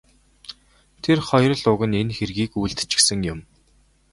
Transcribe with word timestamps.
Тэр 1.03 1.17
хоёр 1.29 1.51
л 1.59 1.65
уг 1.71 1.81
нь 1.89 1.97
энэ 2.01 2.15
хэргийг 2.17 2.51
үйлдчихсэн 2.57 3.19
юм. 3.31 3.39